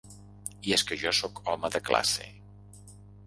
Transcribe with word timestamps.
I 0.69 0.73
és 0.77 0.83
que 0.91 0.97
jo 1.01 1.11
sóc 1.17 1.43
home 1.53 1.71
de 1.77 1.81
classe. 1.91 2.27